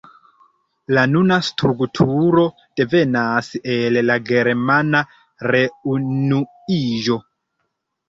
La 0.97 1.03
nuna 1.11 1.37
strukturo 1.49 2.47
devenas 2.81 3.51
el 3.75 4.01
la 4.09 4.19
germana 4.33 5.05
reunuiĝo. 5.55 7.25